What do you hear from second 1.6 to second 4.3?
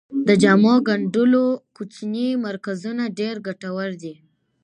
کوچني مرکزونه ډیر ګټور دي.